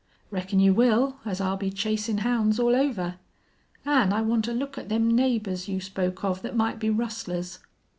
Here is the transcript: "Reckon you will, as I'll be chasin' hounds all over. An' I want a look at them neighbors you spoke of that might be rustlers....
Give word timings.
"Reckon 0.31 0.59
you 0.59 0.73
will, 0.73 1.17
as 1.25 1.39
I'll 1.39 1.57
be 1.57 1.69
chasin' 1.69 2.17
hounds 2.25 2.59
all 2.59 2.75
over. 2.75 3.19
An' 3.85 4.11
I 4.13 4.23
want 4.23 4.47
a 4.47 4.51
look 4.51 4.75
at 4.79 4.89
them 4.89 5.15
neighbors 5.15 5.67
you 5.67 5.79
spoke 5.79 6.23
of 6.23 6.41
that 6.41 6.55
might 6.57 6.79
be 6.79 6.89
rustlers.... 6.89 7.59